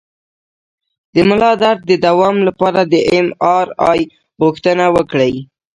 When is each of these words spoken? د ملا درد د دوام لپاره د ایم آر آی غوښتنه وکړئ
د 1.13 1.15
ملا 1.29 1.51
درد 1.61 1.81
د 1.87 1.91
دوام 2.05 2.37
لپاره 2.47 2.81
د 2.91 2.95
ایم 3.11 3.27
آر 3.57 3.67
آی 3.91 4.01
غوښتنه 4.41 4.85
وکړئ 4.95 5.33